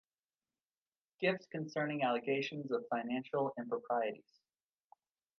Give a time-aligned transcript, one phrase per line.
[1.19, 4.41] Gift concerning allegations of financial improprieties.